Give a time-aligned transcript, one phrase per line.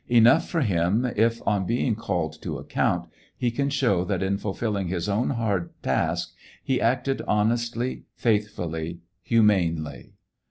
[0.09, 3.05] Enough for him if, on being called to account,
[3.37, 10.13] he can show that in fulfilling his own hard task, he acted honestly, faithfully, humanely.